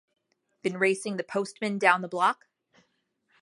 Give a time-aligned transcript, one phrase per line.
[0.63, 2.47] Been racing the postman down the block?